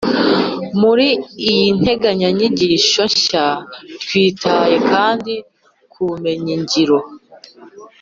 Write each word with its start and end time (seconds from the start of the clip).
muri 0.81 1.07
iyi 1.49 1.67
nteganyanyigisho 1.79 3.01
nshya 3.11 3.47
twitaye 4.01 4.75
kandi 4.91 5.33
ku 5.91 5.99
bumenyi 6.07 6.53
ngiro 6.61 6.99